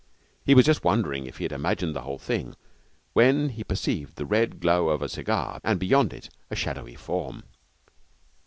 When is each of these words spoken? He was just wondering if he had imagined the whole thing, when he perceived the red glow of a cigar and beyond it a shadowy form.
He 0.43 0.55
was 0.55 0.65
just 0.65 0.83
wondering 0.83 1.27
if 1.27 1.37
he 1.37 1.43
had 1.45 1.51
imagined 1.51 1.95
the 1.95 2.01
whole 2.01 2.17
thing, 2.17 2.55
when 3.13 3.49
he 3.49 3.63
perceived 3.63 4.15
the 4.15 4.25
red 4.25 4.59
glow 4.59 4.89
of 4.89 5.03
a 5.03 5.07
cigar 5.07 5.61
and 5.63 5.79
beyond 5.79 6.11
it 6.11 6.27
a 6.49 6.55
shadowy 6.55 6.95
form. 6.95 7.43